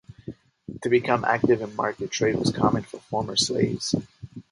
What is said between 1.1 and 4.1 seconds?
active in market trade was common for former slaves.